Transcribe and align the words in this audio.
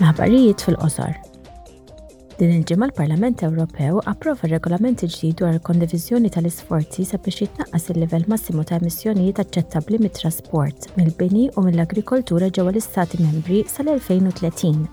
l 0.00 0.54
fil-qosor. 0.62 1.14
Din 2.38 2.50
il-ġimgħa 2.52 2.88
l-Parlament 2.90 3.40
Ewropew 3.46 4.02
approva 4.12 4.48
regolament 4.50 5.00
ġdid 5.00 5.38
dwar 5.40 5.54
il-kondivizjoni 5.56 6.28
tal-isforzi 6.34 7.06
sabiex 7.08 7.38
jitnaqqas 7.40 7.86
il-livell 7.94 8.26
massimu 8.28 8.62
ta' 8.68 8.76
emissjonijiet 8.76 9.40
aċċettabbli 9.40 10.00
mit-trasport, 10.02 10.90
mill-bini 11.00 11.46
u 11.56 11.64
mill-agrikoltura 11.64 12.50
ġewwa 12.58 12.74
l-Istati 12.74 13.22
Membri 13.24 13.62
sal-2030. 13.72 14.86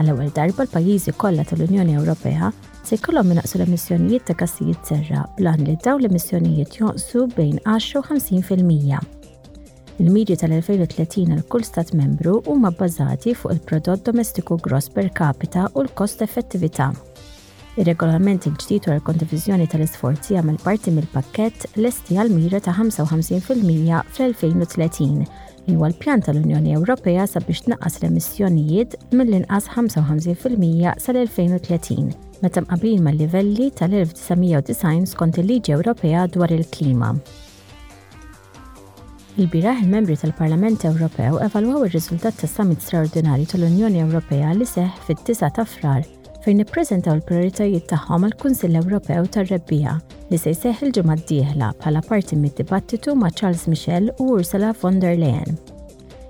għal 0.00 0.12
ewwel 0.14 0.28
darba 0.32 0.64
l-pajjiżi 0.64 1.12
kollha 1.20 1.42
tal-Unjoni 1.44 1.98
Ewropea 2.00 2.50
se 2.86 2.96
jkollhom 2.96 3.28
minaqsu 3.34 3.58
l-emissjonijiet 3.60 4.24
ta' 4.30 4.38
gassijiet 4.40 4.86
serra 4.94 5.26
blan 5.36 5.66
li 5.68 5.76
daw 5.84 5.98
l-emissjonijiet 6.00 6.78
jonqsu 6.80 7.26
bejn 7.36 7.58
10 7.68 7.96
u 8.00 8.04
50 8.08 8.46
fil-mija 8.48 9.02
Il-miri 10.00 10.32
tal-2030 10.40 11.26
għal 11.34 11.42
kull 11.52 11.64
stat 11.68 11.90
membru 11.92 12.38
huma 12.48 12.70
bbażati 12.72 13.34
fuq 13.36 13.52
il-prodott 13.52 14.00
domestiku 14.06 14.56
gross 14.64 14.88
per 14.94 15.10
capita 15.12 15.66
u 15.76 15.82
l-kost 15.84 16.22
effettività. 16.24 16.86
Ir-regolament 17.76 18.46
il-ġdid 18.48 18.88
għal 18.88 19.02
kondivizjoni 19.04 19.66
tal-isforzi 19.68 20.38
għamel 20.40 20.56
parti 20.64 20.94
mill-pakkett 20.96 21.68
esti 21.90 22.16
għal 22.16 22.32
mira 22.32 22.62
ta' 22.64 22.72
55% 22.78 23.42
fl-2030 24.14 25.20
li 25.68 25.76
huwa 25.76 25.92
l-pjan 25.92 26.24
tal-Unjoni 26.24 26.78
Ewropea 26.78 27.28
sabiex 27.28 27.66
tnaqqas 27.68 28.00
l-emissjonijiet 28.00 28.96
mill-inqas 29.12 29.68
55% 29.74 30.96
sal-2030 31.04 32.40
meta 32.40 32.64
mqablin 32.64 33.04
mal-livelli 33.04 33.68
tal-1990 33.82 35.12
skont 35.12 35.42
il-Liġi 35.44 35.76
Ewropea 35.76 36.24
dwar 36.32 36.56
il-klima. 36.56 37.12
Il-biraħ 39.40 39.78
il-membri 39.86 40.18
tal-Parlament 40.20 40.82
Ewropew 40.84 41.38
evalwaw 41.44 41.86
ir-riżultat 41.86 42.34
ta' 42.42 42.48
summit 42.50 42.82
straordinari 42.84 43.46
tal-Unjoni 43.48 44.02
Ewropea 44.02 44.50
li 44.52 44.66
seħ 44.68 44.98
fit-9 45.06 45.48
ta' 45.56 45.64
frar 45.74 46.02
fejn 46.44 46.60
ippreżentaw 46.66 47.16
il-prioritajiet 47.16 47.86
tagħhom 47.88 48.28
għal 48.28 48.36
kunsill 48.42 48.76
Ewropew 48.82 49.30
tar-rebbija 49.38 49.96
li 50.28 50.42
se 50.44 50.52
jseħħ 50.52 50.84
il-ġimgħa 50.90 51.16
d-dieħla 51.22 51.70
bħala 51.80 52.04
parti 52.12 52.36
mid-dibattitu 52.42 53.16
ma' 53.16 53.32
Charles 53.32 53.64
Michel 53.72 54.12
u 54.20 54.28
Ursula 54.36 54.74
von 54.82 55.00
der 55.00 55.16
Leyen. 55.22 55.56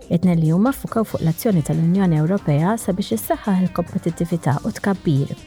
Itna 0.07 0.39
li 0.39 0.55
huma 0.55 0.71
fukaw 0.73 1.03
fuq 1.11 1.27
l-azzjoni 1.27 1.67
tal-Unjoni 1.67 2.23
Ewropea 2.23 2.79
sabiex 2.79 3.19
issaħħaħ 3.19 3.67
il-kompetittività 3.71 4.61
u 4.63 4.71
tkabbir 4.79 5.41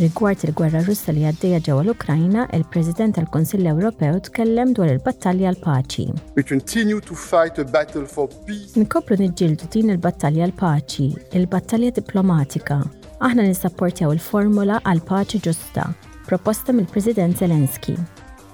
Rigward 0.00 0.40
il-gwerra 0.48 0.80
Russa 0.86 1.12
li 1.12 1.26
għaddejja 1.28 1.58
ġewwa 1.66 1.82
l-Ukrajna, 1.84 2.46
il-President 2.56 3.18
tal-Kunsill 3.18 3.68
Ewropew 3.68 4.16
tkellem 4.28 4.72
dwar 4.72 4.88
il-battalja 4.88 5.50
l-paċi. 5.52 6.06
We 6.36 6.42
continue 6.42 7.00
to 7.02 7.14
fight 7.14 7.58
a 7.60 7.64
battle 7.66 8.06
for 8.08 8.24
peace. 8.48 8.72
Nkopru 8.80 9.20
niġġieldu 9.20 9.68
din 9.74 9.92
il-battalja 9.92 10.48
l-paċi, 10.48 11.10
il-battalja 11.36 11.92
diplomatika. 12.00 12.80
Aħna 13.20 13.44
nissapportjaw 13.50 14.16
il-formula 14.16 14.80
għal 14.88 15.04
paċi 15.12 15.44
ġusta, 15.44 15.90
proposta 16.24 16.72
mill-President 16.72 17.44
Zelenski 17.44 17.98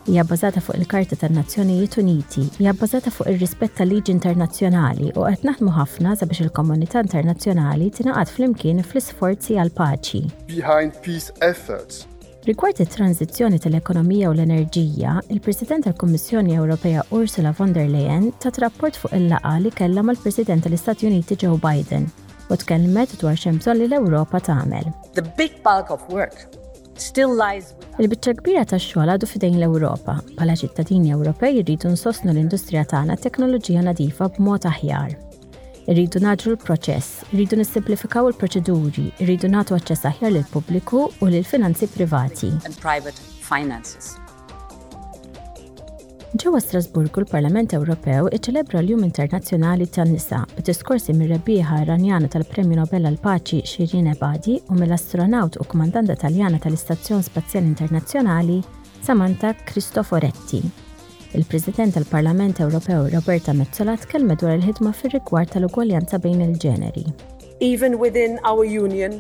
hija 0.07 0.25
bbażata 0.25 0.61
fuq 0.61 0.77
il-Karta 0.77 1.17
tan-Nazzjonijiet 1.17 1.99
Uniti, 1.99 2.43
hija 2.59 2.73
bbażata 2.73 3.11
fuq 3.11 3.29
ir-rispett 3.33 3.75
tal-liġi 3.79 4.11
internazzjonali 4.15 5.13
u 5.17 5.25
qed 5.25 5.45
naħdmu 5.49 5.73
ħafna 5.77 6.15
sabiex 6.21 6.43
il-komunità 6.47 7.03
internazzjonali 7.05 7.91
tingħaqad 7.97 8.33
flimkien 8.35 8.83
fl-isforzi 8.85 9.59
għal 9.61 9.73
paċi. 9.79 10.23
Behind 10.53 10.97
peace 11.05 11.33
efforts. 11.41 12.05
Rigward 12.47 12.81
it-tranzizzjoni 12.81 13.59
tal-ekonomija 13.61 14.31
u 14.31 14.37
l-enerġija, 14.37 15.17
il-President 15.35 15.85
tal-Kummissjoni 15.89 16.57
Ewropea 16.57 17.03
Ursula 17.19 17.53
von 17.59 17.73
der 17.75 17.91
Leyen 17.93 18.31
tat 18.45 18.59
rapport 18.65 18.97
fuq 18.97 19.13
il-laqa 19.19 19.59
li 19.65 19.71
kellha 19.75 20.03
mal-President 20.07 20.65
tal-Istati 20.65 21.11
Uniti 21.11 21.37
Joe 21.43 21.59
Biden 21.61 22.09
u 22.49 22.57
tkellmet 22.57 23.19
dwar 23.21 23.37
xemson 23.37 23.77
li 23.77 23.91
l-Ewropa 23.91 24.41
tagħmel. 24.41 24.89
The 25.21 25.27
big 25.37 25.61
bulk 25.67 25.91
of 25.93 26.09
work 26.09 26.49
still 27.03 27.33
lies 27.39 27.73
Il-bicċa 27.99 28.35
kbira 28.39 28.63
ta' 28.65 28.79
xogħol 28.79 29.11
għadu 29.17 29.27
fidejn 29.27 29.57
l-Ewropa. 29.59 30.15
Bħala 30.39 30.55
ċittadini 30.61 31.11
Ewropej 31.17 31.57
rridu 31.65 31.91
nsostnu 31.95 32.31
l-industrija 32.31 32.85
tagħna 32.93 33.17
teknoloġija 33.25 33.83
nadifa 33.89 34.29
b'mod 34.37 34.69
aħjar. 34.71 35.17
Irridu 35.91 36.23
naġru 36.23 36.55
l-proċess, 36.55 37.25
irridu 37.35 37.59
nissimplifikaw 37.59 38.31
il-proċeduri, 38.31 39.09
irridu 39.19 39.51
nagħtu 39.51 39.81
aċċess 39.81 40.11
aħjar 40.13 40.37
lill 40.37 40.47
pubbliku 40.55 41.09
u 41.19 41.33
lill 41.35 41.51
finanzi 41.57 41.91
privati. 41.91 42.55
And 42.63 42.79
private 42.85 43.19
finances. 43.51 44.15
Ġewwa 46.39 46.59
Strasburgu 46.63 47.23
l-Parlament 47.25 47.73
Ewropew 47.75 48.29
iċċelebra 48.37 48.79
l-Jum 48.85 49.01
Internazzjonali 49.03 49.89
tan-Nisa 49.91 50.45
b'diskorsi 50.55 51.11
mir-rebbieħa 51.19 51.81
Iranjana 51.83 52.29
tal-Premju 52.31 52.79
Nobel 52.79 53.09
għal 53.11 53.17
Paċi 53.25 53.63
Shirin 53.67 54.07
Ebadi 54.13 54.55
u 54.71 54.77
mill-astronaut 54.79 55.59
u 55.59 55.67
komandanda 55.73 56.15
Taljana 56.21 56.61
tal-Istazzjon 56.63 57.25
Spazjali 57.27 57.67
Internazzjonali 57.73 58.61
Samantha 59.03 59.51
Cristoforetti. 59.73 60.63
Il-President 61.35 61.99
tal-Parlament 61.99 62.63
Ewropew 62.63 63.09
Roberta 63.17 63.53
Mezzola 63.59 63.97
tkellmet 64.05 64.39
dwar 64.45 64.55
il-ħidma 64.61 64.95
fir-rigward 65.01 65.57
tal-ugwaljanza 65.57 66.23
bejn 66.23 66.47
il-ġeneri. 66.53 67.09
Even 67.67 67.99
within 67.99 68.39
our 68.47 68.63
union, 68.63 69.19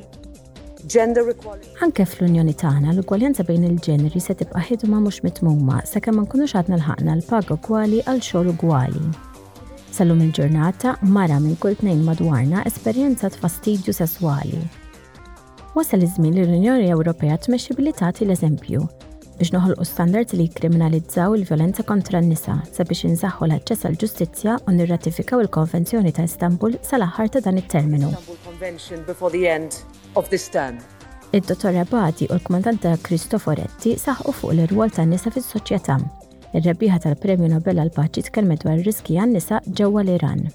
gender 0.87 1.28
equality. 1.33 1.71
Anke 1.83 2.05
fl-Unjoni 2.06 2.53
tagħna 2.61 2.93
l-ugwaljanza 2.94 3.43
bejn 3.49 3.65
il-ġeneri 3.66 4.21
se 4.22 4.34
tibqa' 4.39 4.62
ħidma 4.69 5.00
mhux 5.03 5.22
mitmuma 5.25 5.81
sakemm 5.89 6.21
ma 6.21 6.27
nkunux 6.27 6.55
għadna 6.61 6.77
l-ħaqna 6.78 7.16
l-paga 7.19 7.56
ugwali 7.56 8.00
għal 8.05 8.21
xogħol 8.22 8.50
ugwali. 8.53 9.03
Salum 9.91 10.22
il-ġurnata 10.22 10.97
mara 11.11 11.41
minn 11.43 11.56
kull 11.59 11.78
tnejn 11.81 12.05
madwarna 12.06 12.62
esperjenza 12.71 13.31
fastidju 13.34 13.94
sesswali. 13.97 14.61
Wasal 15.75 16.05
iż-żmien 16.06 16.37
li 16.39 16.47
l-Unjoni 16.47 16.89
Ewropea 16.95 17.39
tmexxi 17.43 17.77
billi 17.78 17.93
tagħti 17.97 18.28
l-eżempju 18.28 18.87
biex 19.39 19.53
noħolqu 19.55 19.84
standards 19.87 20.34
li 20.34 20.49
kriminalizzaw 20.50 21.37
il-violenza 21.39 21.84
kontra 21.87 22.19
n-nisa 22.19 22.56
sabiex 22.75 23.05
insaħħu 23.06 23.47
l-aċċess 23.47 23.84
għal 23.87 23.99
ġustizzja 24.03 24.56
u 24.66 24.75
nirratifikaw 24.75 25.45
il-Konvenzjoni 25.45 26.10
ta' 26.16 26.25
Istanbul 26.27 26.75
sal-aħħar 26.83 27.31
ta' 27.37 27.45
dan 27.47 27.62
it-terminu 27.62 28.10
of 30.17 30.29
this 30.31 30.45
stand. 30.45 30.81
Id-dottor 31.37 31.73
Rabati 31.73 32.25
u 32.31 32.35
l-kmandant 32.37 32.81
ta' 32.83 32.97
Kristoforetti 33.05 33.97
saħqu 34.03 34.33
fuq 34.39 34.55
l-irwol 34.55 34.95
ta' 34.97 35.05
nisa 35.09 35.33
fis-soċjetà. 35.35 35.99
Ir-rebbieħa 36.57 37.03
tal-Premju 37.05 37.51
Nobel 37.53 37.83
għal 37.83 37.93
Paċi 37.99 38.25
tkellmet 38.31 38.65
dwar 38.65 38.81
riski 38.89 39.19
għan-nisa 39.21 39.61
ġewwa 39.83 40.07
l-Iran. 40.07 40.49